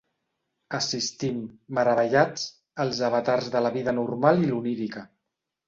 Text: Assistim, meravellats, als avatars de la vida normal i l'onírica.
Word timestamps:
Assistim, 0.77 1.43
meravellats, 1.79 2.47
als 2.87 3.03
avatars 3.11 3.53
de 3.59 3.65
la 3.69 3.73
vida 3.79 3.97
normal 4.01 4.45
i 4.45 4.51
l'onírica. 4.51 5.09